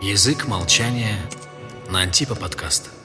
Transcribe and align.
Язык 0.00 0.46
молчания 0.46 1.18
на 1.90 2.02
Антипа 2.02 2.36
подкаст. 2.36 2.97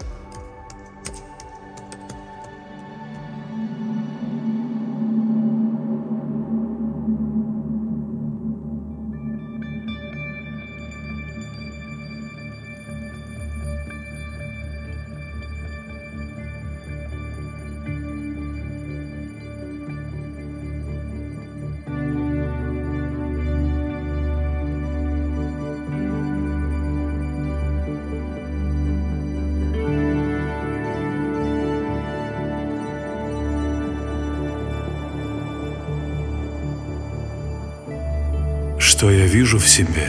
Что 39.03 39.12
я 39.12 39.25
вижу 39.27 39.59
в 39.59 39.67
себе 39.67 40.07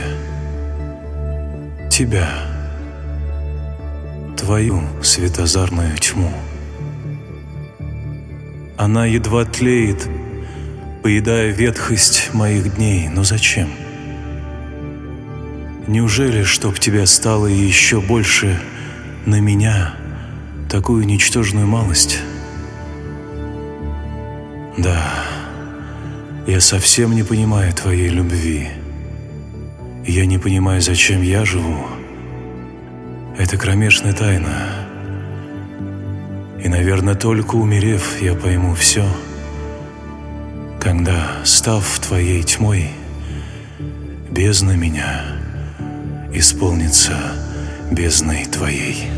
тебя, 1.91 2.29
твою 4.37 4.81
светозарную 5.03 5.97
тьму. 5.97 6.31
Она 8.77 9.05
едва 9.05 9.43
тлеет, 9.43 10.07
поедая 11.03 11.51
ветхость 11.51 12.33
моих 12.33 12.77
дней, 12.77 13.09
но 13.09 13.25
зачем? 13.25 13.67
Неужели, 15.87 16.43
чтоб 16.43 16.79
тебя 16.79 17.05
стало 17.05 17.47
еще 17.47 17.99
больше 17.99 18.61
на 19.25 19.41
меня, 19.41 19.95
такую 20.69 21.05
ничтожную 21.05 21.67
малость? 21.67 22.21
Да, 24.77 25.03
я 26.47 26.61
совсем 26.61 27.13
не 27.13 27.23
понимаю 27.23 27.73
твоей 27.73 28.07
любви. 28.07 28.69
Я 30.07 30.27
не 30.27 30.37
понимаю, 30.37 30.81
зачем 30.81 31.23
я 31.23 31.45
живу. 31.45 31.87
Это 33.39 33.57
кромешная 33.57 34.13
тайна. 34.13 34.85
И, 36.63 36.67
наверное, 36.67 37.15
только 37.15 37.55
умерев, 37.55 38.21
я 38.21 38.35
пойму 38.35 38.75
все. 38.75 39.03
Когда, 40.79 41.43
став 41.43 41.99
твоей 41.99 42.43
тьмой, 42.43 42.91
бездна 44.29 44.73
меня 44.73 45.23
исполнится 46.31 47.15
бездной 47.91 48.45
твоей. 48.45 49.09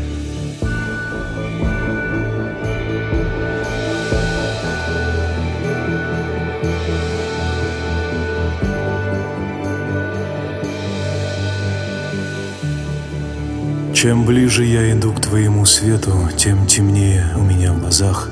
Чем 14.08 14.24
ближе 14.24 14.64
я 14.64 14.90
иду 14.90 15.12
к 15.12 15.20
твоему 15.20 15.66
свету, 15.66 16.30
тем 16.34 16.66
темнее 16.66 17.26
у 17.36 17.42
меня 17.42 17.74
в 17.74 17.80
глазах. 17.80 18.30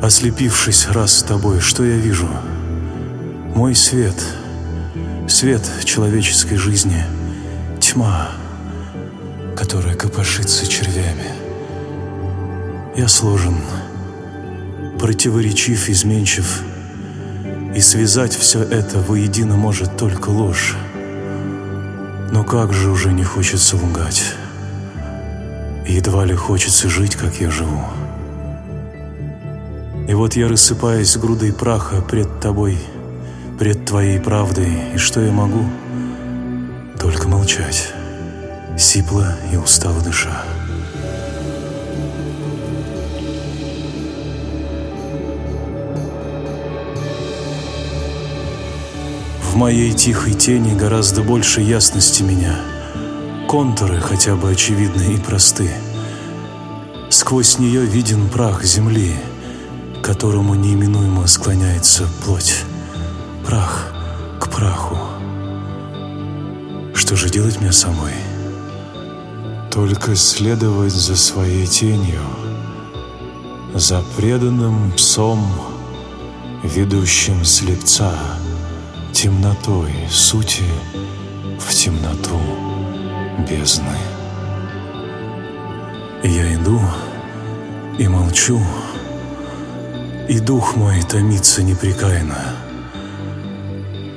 Ослепившись 0.00 0.88
раз 0.88 1.18
с 1.18 1.22
тобой, 1.22 1.60
что 1.60 1.84
я 1.84 1.96
вижу? 1.96 2.26
Мой 3.54 3.74
свет, 3.74 4.14
свет 5.28 5.60
человеческой 5.84 6.56
жизни, 6.56 7.04
тьма, 7.80 8.30
которая 9.54 9.94
копошится 9.94 10.66
червями. 10.66 11.26
Я 12.96 13.08
сложен, 13.08 13.58
противоречив, 14.98 15.90
изменчив, 15.90 16.62
и 17.74 17.80
связать 17.82 18.34
все 18.34 18.62
это 18.62 19.00
воедино 19.00 19.56
может 19.56 19.98
только 19.98 20.30
ложь. 20.30 20.76
Но 22.32 22.42
как 22.42 22.72
же 22.72 22.88
уже 22.88 23.12
не 23.12 23.24
хочется 23.24 23.76
лгать. 23.76 24.36
Едва 25.90 26.24
ли 26.24 26.36
хочется 26.36 26.88
жить, 26.88 27.16
как 27.16 27.40
я 27.40 27.50
живу. 27.50 27.82
И 30.06 30.14
вот 30.14 30.36
я 30.36 30.46
рассыпаюсь 30.46 31.16
грудой 31.16 31.52
праха 31.52 32.00
пред 32.00 32.38
тобой, 32.38 32.78
пред 33.58 33.86
твоей 33.86 34.20
правдой, 34.20 34.72
и 34.94 34.98
что 34.98 35.20
я 35.20 35.32
могу? 35.32 35.64
Только 37.00 37.26
молчать, 37.26 37.92
сипло 38.78 39.36
и 39.52 39.56
устало 39.56 40.00
дыша. 40.00 40.44
В 49.42 49.56
моей 49.56 49.92
тихой 49.92 50.34
тени 50.34 50.78
гораздо 50.78 51.22
больше 51.22 51.60
ясности 51.60 52.22
меня. 52.22 52.69
Контуры 53.50 53.98
хотя 53.98 54.36
бы 54.36 54.52
очевидны 54.52 55.14
и 55.14 55.18
просты. 55.18 55.68
Сквозь 57.08 57.58
нее 57.58 57.84
виден 57.84 58.28
прах 58.28 58.62
земли, 58.62 59.12
которому 60.04 60.54
неименуемо 60.54 61.26
склоняется 61.26 62.06
плоть. 62.24 62.62
Прах 63.44 63.92
к 64.38 64.48
праху. 64.50 64.96
Что 66.94 67.16
же 67.16 67.28
делать 67.28 67.60
мне 67.60 67.72
самой? 67.72 68.14
Только 69.72 70.14
следовать 70.14 70.92
за 70.92 71.16
своей 71.16 71.66
тенью, 71.66 72.22
за 73.74 74.04
преданным 74.16 74.92
псом, 74.92 75.44
ведущим 76.62 77.44
слепца— 77.44 78.14
темнотой 79.12 79.92
сути 80.08 80.62
в 81.58 81.74
темноту 81.74 82.69
бездны. 83.48 83.96
Я 86.22 86.54
иду 86.54 86.80
и 87.98 88.06
молчу, 88.08 88.60
и 90.28 90.38
дух 90.38 90.76
мой 90.76 91.02
томится 91.02 91.62
непрекаянно. 91.62 92.56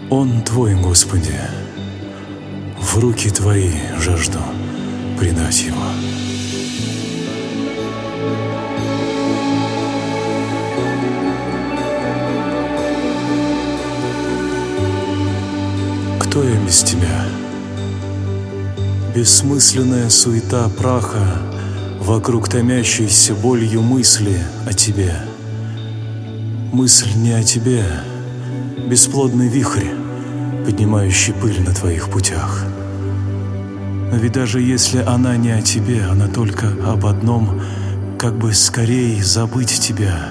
Он 0.10 0.42
Твой, 0.44 0.76
Господи, 0.76 1.40
в 2.80 3.00
руки 3.00 3.30
Твои 3.30 3.72
жажду 4.00 4.40
предать 5.18 5.62
его. 5.62 5.82
Кто 16.20 16.44
я 16.44 16.56
без 16.66 16.84
тебя? 16.84 17.23
Бессмысленная 19.16 20.10
суета 20.10 20.68
праха 20.70 21.38
Вокруг 22.00 22.50
томящейся 22.50 23.36
болью 23.36 23.84
мысли 23.84 24.40
о 24.66 24.74
тебе. 24.74 25.16
Мысль 26.72 27.10
не 27.16 27.32
о 27.32 27.44
тебе, 27.44 27.86
бесплодный 28.90 29.48
вихрь, 29.48 29.90
Поднимающий 30.66 31.34
пыль 31.34 31.62
на 31.62 31.76
твоих 31.76 32.10
путях. 32.10 32.66
Но 34.12 34.18
ведь 34.18 34.32
даже 34.32 34.60
если 34.60 34.98
она 34.98 35.38
не 35.38 35.52
о 35.52 35.62
тебе, 35.62 36.06
Она 36.06 36.28
только 36.28 36.70
об 36.84 37.06
одном, 37.06 37.62
Как 38.18 38.36
бы 38.36 38.52
скорее 38.54 39.24
забыть 39.24 39.80
тебя, 39.80 40.30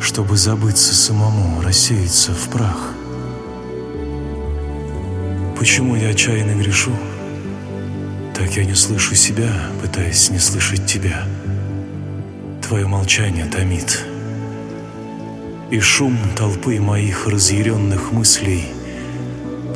Чтобы 0.00 0.36
забыться 0.36 0.94
самому, 0.94 1.62
рассеяться 1.62 2.32
в 2.32 2.50
прах. 2.50 2.92
Почему 5.58 5.96
я 5.96 6.10
отчаянно 6.10 6.60
грешу? 6.60 6.92
Так 8.40 8.56
я 8.56 8.64
не 8.64 8.74
слышу 8.74 9.14
себя, 9.14 9.52
пытаясь 9.82 10.30
не 10.30 10.38
слышать 10.38 10.86
тебя. 10.86 11.24
Твое 12.66 12.86
молчание 12.86 13.44
томит. 13.44 14.02
И 15.70 15.78
шум 15.78 16.16
толпы 16.34 16.80
моих 16.80 17.26
разъяренных 17.26 18.12
мыслей 18.12 18.64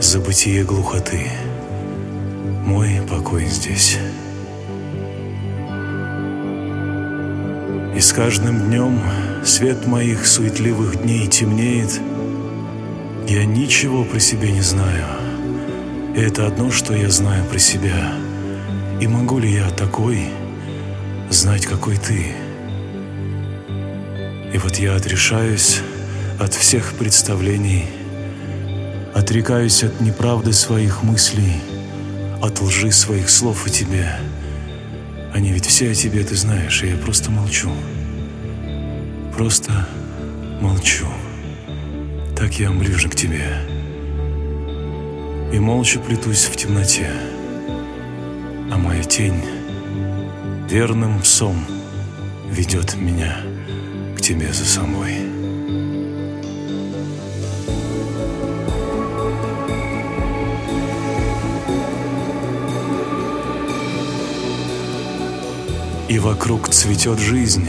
Забытие 0.00 0.64
глухоты. 0.64 1.26
Мой 2.64 3.02
покой 3.06 3.44
здесь. 3.48 3.98
И 7.94 8.00
с 8.00 8.14
каждым 8.14 8.62
днем 8.70 8.98
свет 9.44 9.86
моих 9.86 10.26
суетливых 10.26 11.02
дней 11.02 11.26
темнеет. 11.26 12.00
Я 13.28 13.44
ничего 13.44 14.04
про 14.04 14.18
себя 14.18 14.50
не 14.50 14.62
знаю— 14.62 15.04
и 16.14 16.20
это 16.20 16.46
одно, 16.46 16.70
что 16.70 16.94
я 16.94 17.10
знаю 17.10 17.44
про 17.46 17.58
себя. 17.58 18.23
И 19.04 19.06
могу 19.06 19.38
ли 19.38 19.52
я 19.52 19.68
такой 19.68 20.30
знать, 21.28 21.66
какой 21.66 21.98
ты? 21.98 22.32
И 24.50 24.56
вот 24.56 24.76
я 24.76 24.96
отрешаюсь 24.96 25.82
от 26.40 26.54
всех 26.54 26.94
представлений, 26.94 27.84
отрекаюсь 29.12 29.84
от 29.84 30.00
неправды 30.00 30.54
своих 30.54 31.02
мыслей, 31.02 31.52
от 32.40 32.62
лжи 32.62 32.90
своих 32.92 33.28
слов 33.28 33.66
о 33.66 33.68
тебе. 33.68 34.10
Они 35.34 35.52
ведь 35.52 35.66
все 35.66 35.90
о 35.90 35.94
тебе, 35.94 36.24
ты 36.24 36.34
знаешь, 36.34 36.82
и 36.82 36.88
я 36.88 36.96
просто 36.96 37.30
молчу. 37.30 37.70
Просто 39.36 39.86
молчу. 40.62 41.08
Так 42.34 42.58
я 42.58 42.70
ближе 42.70 43.10
к 43.10 43.14
тебе. 43.14 43.58
И 45.52 45.58
молча 45.58 45.98
плетусь 45.98 46.46
в 46.46 46.56
темноте. 46.56 47.10
А 48.70 48.76
моя 48.78 49.02
тень 49.04 49.42
верным 50.68 51.20
псом 51.20 51.64
ведет 52.50 52.96
меня 52.96 53.36
к 54.16 54.20
тебе 54.20 54.52
за 54.52 54.64
собой. 54.64 55.12
И 66.08 66.18
вокруг 66.18 66.68
цветет 66.68 67.18
жизнь, 67.18 67.68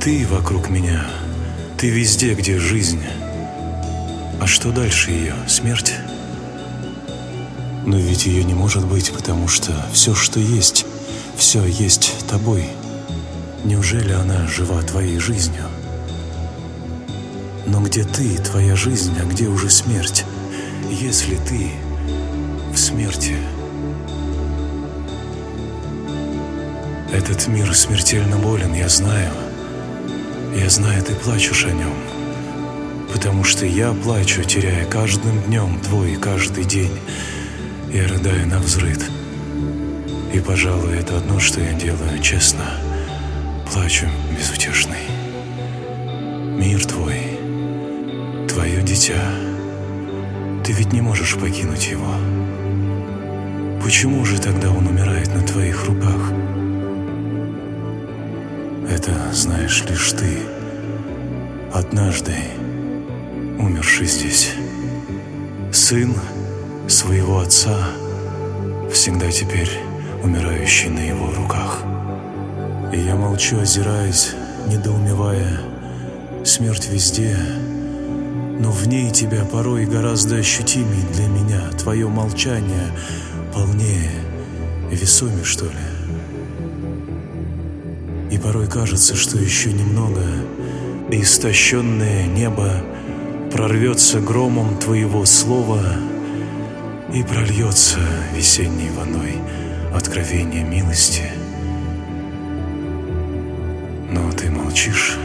ты 0.00 0.26
вокруг 0.26 0.70
меня, 0.70 1.06
ты 1.78 1.88
везде, 1.88 2.34
где 2.34 2.58
жизнь. 2.58 3.02
А 4.40 4.46
что 4.46 4.72
дальше 4.72 5.12
ее? 5.12 5.34
Смерть? 5.46 5.94
Но 7.86 7.98
ведь 7.98 8.26
ее 8.26 8.44
не 8.44 8.54
может 8.54 8.86
быть, 8.86 9.12
потому 9.12 9.46
что 9.46 9.72
все, 9.92 10.14
что 10.14 10.40
есть, 10.40 10.86
все 11.36 11.64
есть 11.64 12.14
тобой. 12.28 12.66
Неужели 13.64 14.12
она 14.12 14.46
жива 14.46 14.80
твоей 14.82 15.18
жизнью? 15.18 15.64
Но 17.66 17.80
где 17.80 18.04
ты, 18.04 18.36
твоя 18.38 18.76
жизнь, 18.76 19.14
а 19.20 19.24
где 19.24 19.48
уже 19.48 19.70
смерть? 19.70 20.24
Если 20.90 21.36
ты 21.36 21.70
в 22.72 22.78
смерти... 22.78 23.36
Этот 27.12 27.46
мир 27.46 27.72
смертельно 27.76 28.38
болен, 28.38 28.74
я 28.74 28.88
знаю. 28.88 29.30
Я 30.56 30.68
знаю, 30.68 31.00
ты 31.04 31.14
плачешь 31.14 31.64
о 31.64 31.70
нем. 31.70 31.94
Потому 33.12 33.44
что 33.44 33.64
я 33.66 33.92
плачу, 33.92 34.42
теряя 34.42 34.84
каждым 34.86 35.40
днем 35.42 35.78
твой 35.80 36.16
каждый 36.16 36.64
день. 36.64 36.98
Я 37.94 38.08
рыдаю 38.08 38.48
на 38.48 38.58
взрыд. 38.58 39.00
И, 40.32 40.40
пожалуй, 40.40 40.98
это 40.98 41.16
одно, 41.16 41.38
что 41.38 41.60
я 41.60 41.72
делаю 41.74 42.18
честно. 42.20 42.64
Плачу 43.72 44.06
безутешный. 44.36 45.06
Мир 46.58 46.84
твой, 46.86 47.38
твое 48.48 48.82
дитя. 48.82 49.22
Ты 50.64 50.72
ведь 50.72 50.92
не 50.92 51.02
можешь 51.02 51.36
покинуть 51.36 51.86
его. 51.86 52.12
Почему 53.80 54.24
же 54.24 54.40
тогда 54.40 54.72
он 54.72 54.88
умирает 54.88 55.32
на 55.32 55.42
твоих 55.42 55.86
руках? 55.86 56.32
Это 58.90 59.32
знаешь 59.32 59.84
лишь 59.88 60.10
ты, 60.10 60.38
однажды 61.72 62.34
умерший 63.56 64.08
здесь. 64.08 64.50
Сын 65.72 66.12
своего 66.88 67.40
отца, 67.40 67.88
всегда 68.92 69.30
теперь 69.30 69.70
умирающий 70.22 70.88
на 70.90 71.00
его 71.00 71.32
руках. 71.32 71.82
И 72.92 72.98
я 72.98 73.16
молчу, 73.16 73.58
озираясь, 73.58 74.32
недоумевая, 74.68 75.60
смерть 76.44 76.88
везде, 76.90 77.36
но 78.58 78.70
в 78.70 78.86
ней 78.86 79.10
тебя 79.10 79.44
порой 79.44 79.86
гораздо 79.86 80.36
ощутимее 80.36 81.04
для 81.12 81.26
меня, 81.26 81.70
твое 81.78 82.08
молчание 82.08 82.92
полнее, 83.52 84.10
весомее, 84.90 85.44
что 85.44 85.66
ли. 85.66 85.72
И 88.30 88.38
порой 88.38 88.66
кажется, 88.66 89.16
что 89.16 89.38
еще 89.38 89.72
немного, 89.72 90.22
и 91.10 91.22
истощенное 91.22 92.26
небо 92.26 92.82
прорвется 93.52 94.20
громом 94.20 94.78
Твоего 94.78 95.24
слова 95.24 95.96
и 97.14 97.22
прольется 97.22 98.00
весенней 98.34 98.90
водой 98.90 99.38
откровение 99.94 100.64
милости. 100.64 101.22
Но 104.10 104.32
ты 104.32 104.50
молчишь, 104.50 105.16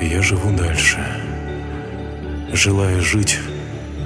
и 0.00 0.06
я 0.06 0.22
живу 0.22 0.56
дальше, 0.56 1.04
желая 2.52 3.00
жить, 3.00 3.40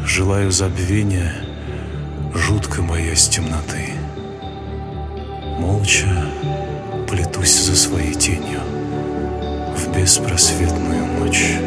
желаю 0.07 0.51
забвения, 0.51 1.35
жутко 2.35 2.81
боясь 2.81 3.29
темноты. 3.29 3.93
Молча 5.59 6.09
плетусь 7.07 7.61
за 7.61 7.77
своей 7.77 8.15
тенью 8.15 8.61
в 9.77 9.95
беспросветную 9.95 11.05
ночь. 11.19 11.59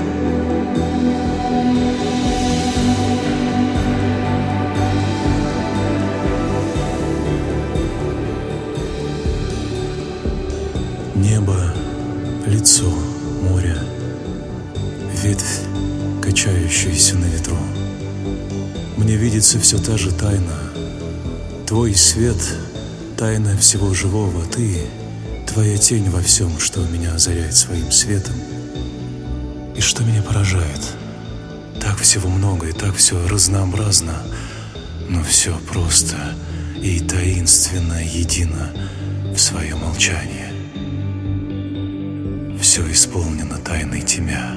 Лицо, 12.46 12.90
море, 13.42 13.78
ветвь, 15.24 15.62
качающаяся 16.22 17.16
на 17.16 17.26
ветру. 17.26 17.58
Мне 18.98 19.16
видится 19.16 19.60
все 19.60 19.78
та 19.78 19.98
же 19.98 20.12
тайна. 20.12 20.58
Твой 21.68 21.96
свет— 21.96 22.38
тайна 23.18 23.58
всего 23.58 23.94
живого. 23.94 24.46
Ты 24.46 24.82
Твоя 25.54 25.78
тень 25.78 26.10
во 26.10 26.22
всем, 26.22 26.60
что 26.60 26.80
меня 26.80 27.14
озаряет 27.14 27.54
своим 27.54 27.92
светом. 27.92 28.36
И 29.76 29.82
что 29.82 30.02
меня 30.04 30.22
поражает. 30.22 30.80
Так 31.82 31.98
всего 32.00 32.30
много 32.30 32.70
и 32.70 32.72
так 32.72 32.96
все 32.96 33.28
разнообразно, 33.28 34.16
но 35.10 35.22
все 35.24 35.60
просто 35.70 36.16
и 36.82 37.02
таинственно 37.02 38.02
едино 38.02 38.72
в 39.36 39.38
свое 39.40 39.76
молчание. 39.76 40.51
Все 42.72 42.90
исполнено 42.90 43.58
тайной 43.58 44.00
тебя. 44.00 44.56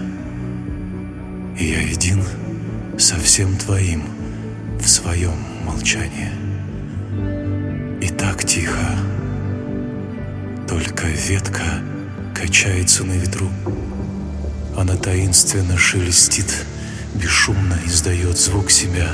И 1.58 1.66
я 1.66 1.80
един 1.80 2.22
со 2.96 3.16
всем 3.16 3.56
твоим 3.56 4.04
в 4.78 4.86
своем 4.86 5.34
молчании. 5.64 6.30
И 8.00 8.08
так 8.10 8.44
тихо, 8.44 8.86
только 10.68 11.08
ветка 11.08 11.82
качается 12.32 13.02
на 13.02 13.14
ветру. 13.14 13.50
Она 14.76 14.94
таинственно 14.94 15.76
шелестит, 15.76 16.54
бесшумно 17.16 17.76
издает 17.84 18.38
звук 18.38 18.70
себя. 18.70 19.10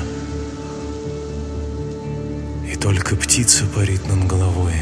И 2.70 2.76
только 2.76 3.16
птица 3.16 3.64
парит 3.64 4.06
над 4.10 4.26
головой, 4.26 4.74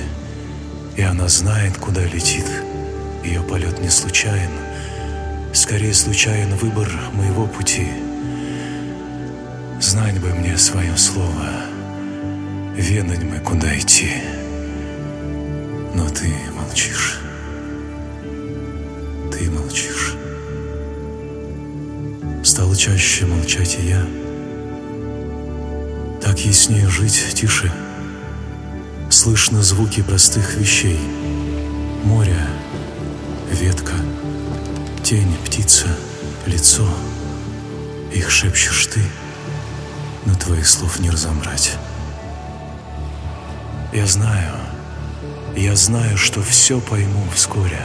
и 0.97 1.03
она 1.03 1.29
знает, 1.29 1.77
куда 1.79 2.05
летит. 2.05 2.47
Ее 3.29 3.43
полет 3.43 3.79
не 3.79 3.91
случайен, 3.91 4.53
скорее 5.53 5.93
случайен 5.93 6.55
выбор 6.55 6.91
моего 7.13 7.47
пути. 7.47 7.89
Знать 9.83 10.19
бы 10.19 10.31
мне 10.31 10.57
свое 10.57 10.97
слово, 10.97 11.67
ведать 12.75 13.23
бы, 13.25 13.39
куда 13.41 13.79
идти. 13.79 14.13
Но 15.95 16.09
ты 16.09 16.33
молчишь. 16.57 17.21
Ты 19.31 19.51
молчишь. 19.51 20.15
Стало 22.43 22.75
чаще 22.75 23.27
молчать 23.27 23.77
и 23.79 23.89
я. 23.89 24.07
Так 26.23 26.39
яснее 26.39 26.89
жить 26.89 27.35
тише. 27.35 27.71
Слышно 29.11 29.61
звуки 29.63 30.01
простых 30.01 30.57
вещей. 30.57 30.99
Ветка, 32.39 32.58
тень, 35.09 35.39
птица, 35.43 35.87
лицо. 36.45 36.87
Их 38.13 38.31
шепчешь 38.31 38.89
ты, 38.89 39.01
но 40.27 40.35
твоих 40.35 40.69
слов 40.69 41.01
не 41.01 41.09
разобрать. 41.09 41.77
Я 43.91 44.05
знаю, 44.07 44.53
я 45.57 45.75
знаю, 45.77 46.19
что 46.19 46.43
все 46.43 46.79
пойму 46.79 47.25
вскоре. 47.35 47.81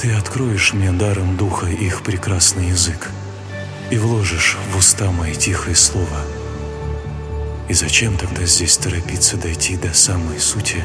Ты 0.00 0.12
откроешь 0.12 0.74
мне 0.74 0.92
даром 0.92 1.36
духа 1.36 1.66
их 1.66 2.04
прекрасный 2.04 2.68
язык 2.68 3.10
и 3.90 3.98
вложишь 3.98 4.58
в 4.72 4.76
уста 4.76 5.10
мои 5.10 5.34
тихое 5.34 5.74
слово. 5.74 6.20
И 7.68 7.74
зачем 7.74 8.16
тогда 8.16 8.46
здесь 8.46 8.76
торопиться 8.76 9.36
дойти 9.36 9.76
до 9.76 9.92
самой 9.92 10.38
сути, 10.38 10.84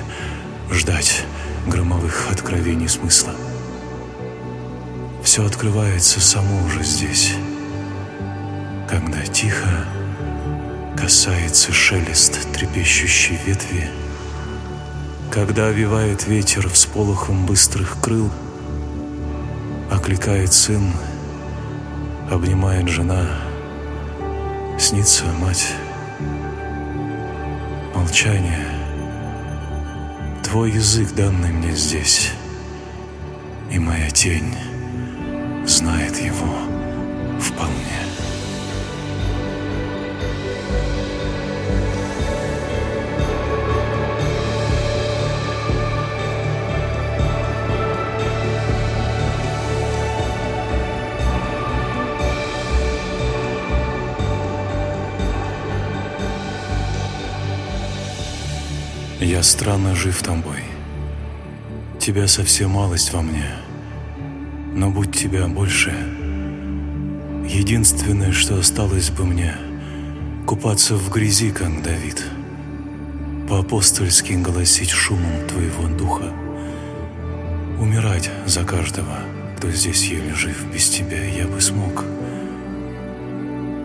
ждать 0.71 1.25
громовых 1.67 2.31
откровений 2.31 2.89
смысла? 2.89 3.35
Все 5.35 5.45
открывается 5.45 6.21
само 6.21 6.63
уже 6.63 6.81
здесь, 6.85 7.33
когда 8.87 9.21
тихо 9.25 9.85
касается 10.95 11.73
шелест 11.73 12.53
трепещущей 12.53 13.37
ветви, 13.45 13.89
когда 15.29 15.67
овивает 15.67 16.25
ветер 16.25 16.69
всполохом 16.69 17.45
быстрых 17.45 17.97
крыл, 17.99 18.31
окликает 19.91 20.53
сын, 20.53 20.93
обнимает 22.31 22.87
жена, 22.87 23.27
снится 24.79 25.25
мать, 25.25 25.67
молчание, 27.93 28.69
твой 30.45 30.71
язык, 30.71 31.13
данный 31.13 31.51
мне 31.51 31.75
здесь, 31.75 32.31
и 33.69 33.77
моя 33.79 34.09
тень 34.11 34.55
знает 35.75 36.17
его 36.21 36.55
вполне. 37.37 37.75
Я 59.19 59.43
странно 59.43 59.93
жив 59.93 60.23
тобой. 60.23 60.63
Тебя 61.99 62.27
совсем 62.29 62.69
малость 62.71 63.11
во 63.11 63.21
мне, 63.21 63.49
но 64.75 64.89
будь 64.89 65.15
тебя 65.15 65.47
больше. 65.47 65.91
Единственное, 67.47 68.33
что 68.33 68.59
осталось 68.59 69.09
бы 69.09 69.25
мне, 69.25 69.55
купаться 70.45 70.95
в 70.95 71.09
грязи, 71.09 71.49
как 71.51 71.81
Давид, 71.81 72.21
по-апостольски 73.47 74.33
голосить 74.33 74.89
шумом 74.89 75.47
твоего 75.47 75.87
духа, 75.87 76.33
умирать 77.79 78.29
за 78.45 78.65
каждого, 78.65 79.19
кто 79.57 79.71
здесь 79.71 80.03
еле 80.09 80.33
жив 80.33 80.65
без 80.73 80.89
тебя, 80.89 81.23
я 81.23 81.47
бы 81.47 81.61
смог, 81.61 82.03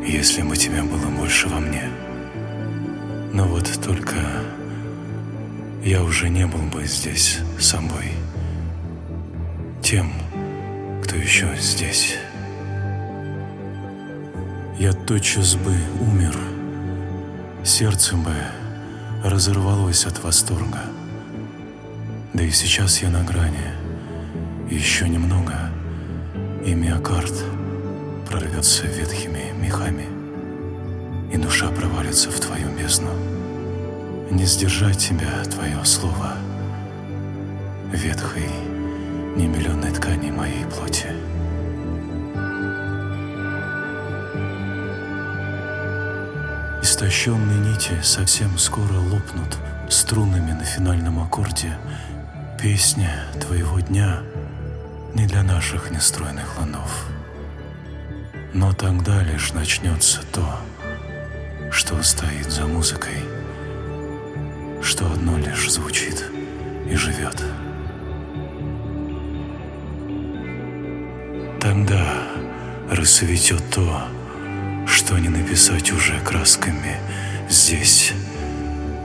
если 0.05 0.43
бы 0.43 0.57
тебя 0.57 0.83
было 0.83 1.07
больше 1.17 1.49
во 1.49 1.61
мне. 1.61 1.85
Но 3.33 3.45
вот 3.45 3.71
только 3.85 4.17
я 5.85 6.03
уже 6.03 6.29
не 6.29 6.47
был 6.47 6.63
бы 6.63 6.85
здесь 6.85 7.39
собой, 7.61 8.07
тем, 9.83 10.11
кто 11.11 11.19
еще 11.19 11.49
здесь. 11.57 12.19
Я 14.79 14.93
тотчас 14.93 15.57
бы 15.57 15.75
умер, 16.01 16.39
сердце 17.65 18.15
бы 18.15 18.33
разорвалось 19.25 20.07
от 20.07 20.23
восторга. 20.23 20.83
Да 22.33 22.45
и 22.45 22.51
сейчас 22.53 23.03
я 23.03 23.11
на 23.11 23.25
грани, 23.25 23.75
еще 24.71 25.09
немного, 25.09 25.73
и 26.65 26.75
миокард 26.75 27.35
прорвется 28.29 28.87
ветхими 28.87 29.53
мехами, 29.61 30.07
и 31.33 31.37
душа 31.39 31.71
провалится 31.71 32.31
в 32.31 32.39
твою 32.39 32.69
бездну 32.79 33.11
не 34.31 34.45
сдержать 34.45 34.99
тебя, 34.99 35.43
твое 35.51 35.85
слово, 35.85 36.37
ветхой, 37.93 38.47
немиллионной 39.37 39.93
ткани 39.93 40.31
моей 40.31 40.65
плоти. 40.65 41.07
Истощенные 46.83 47.59
нити 47.59 48.01
совсем 48.03 48.59
скоро 48.59 48.95
лопнут 48.95 49.59
струнами 49.89 50.53
на 50.53 50.65
финальном 50.65 51.23
аккорде. 51.23 51.77
Песня 52.61 53.25
твоего 53.41 53.81
дня 53.81 54.21
не 55.15 55.27
для 55.27 55.43
наших 55.43 55.91
нестройных 55.91 56.59
ланов. 56.59 57.07
Но 58.53 58.73
тогда 58.73 59.23
лишь 59.23 59.53
начнется 59.53 60.23
то, 60.33 60.59
что 61.71 62.03
стоит 62.03 62.51
за 62.51 62.67
музыкой— 62.67 63.15
что 64.83 65.07
одно 65.11 65.37
лишь 65.39 65.71
звучит 65.71 66.25
и 66.89 66.95
живет. 66.95 67.37
Тогда 71.71 72.25
рассветет 72.91 73.63
то, 73.71 74.03
что 74.89 75.17
не 75.19 75.29
написать 75.29 75.93
уже 75.93 76.19
красками 76.19 76.97
здесь, 77.49 78.13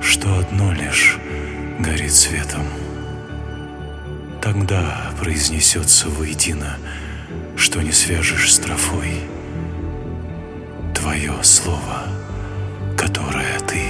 что 0.02 0.40
одно 0.40 0.74
лишь 0.74 1.20
горит 1.78 2.12
светом. 2.12 2.66
Тогда 4.42 5.12
произнесется 5.20 6.10
воедино, 6.10 6.78
что 7.56 7.84
не 7.84 7.92
свяжешь 7.92 8.52
строфой 8.52 9.22
твое 10.96 11.36
слово, 11.44 12.08
которое 12.98 13.60
ты 13.68 13.84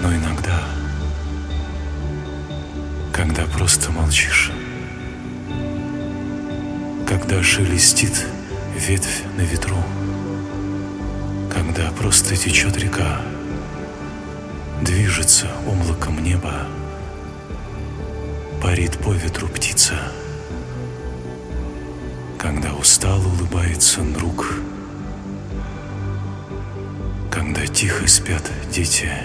Но 0.00 0.12
иногда, 0.12 0.60
молчишь, 4.16 4.50
когда 7.06 7.42
шелестит 7.42 8.24
ветвь 8.74 9.22
на 9.36 9.42
ветру, 9.42 9.76
когда 11.52 11.90
просто 11.90 12.34
течет 12.34 12.78
река, 12.78 13.20
движется 14.80 15.48
облаком 15.66 16.22
неба, 16.24 16.66
парит 18.62 18.96
по 18.98 19.12
ветру 19.12 19.48
птица, 19.48 19.94
когда 22.38 22.72
устало 22.72 23.26
улыбается 23.26 24.00
друг, 24.00 24.46
когда 27.30 27.66
тихо 27.66 28.08
спят 28.08 28.50
дети— 28.72 29.10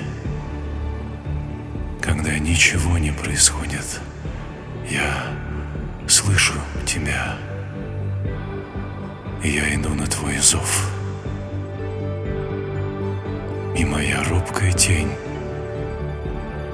когда 2.02 2.38
ничего 2.40 2.98
не 2.98 3.12
происходит, 3.12 4.02
я 4.90 5.28
слышу 6.08 6.54
тебя. 6.86 7.38
Я 9.44 9.76
иду 9.76 9.94
на 9.94 10.06
твой 10.08 10.38
зов. 10.38 10.90
И 13.76 13.86
моя 13.86 14.24
робкая 14.26 14.72
тень 14.72 15.12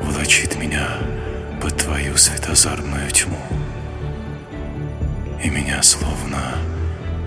влачит 0.02 0.58
меня 0.58 0.90
под 1.62 1.78
твою 1.78 2.18
светозарную 2.18 3.10
тьму. 3.12 3.38
И 5.44 5.50
меня 5.50 5.82
словно 5.84 6.56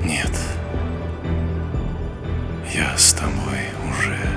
нет. 0.04 0.32
Я 2.75 2.96
с 2.96 3.12
тобой 3.12 3.60
уже 3.88 4.29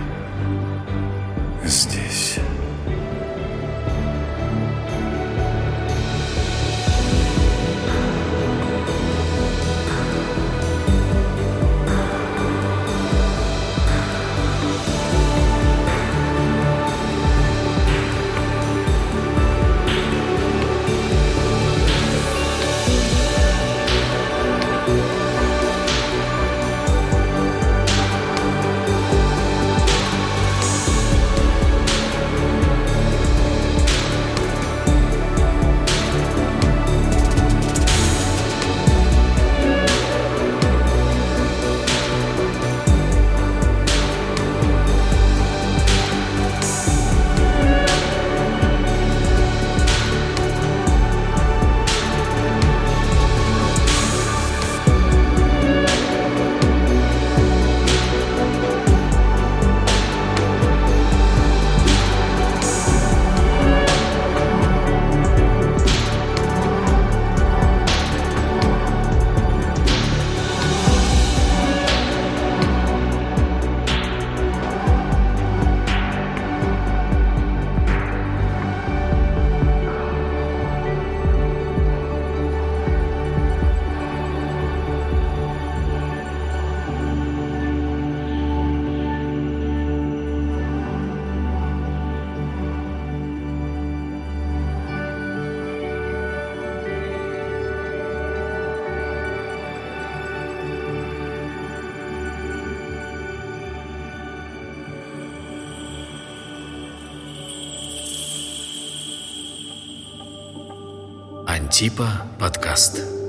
Антипа 111.74 112.22
подкаст. 112.38 113.23